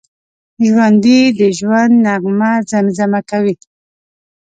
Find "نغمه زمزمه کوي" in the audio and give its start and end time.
2.05-3.55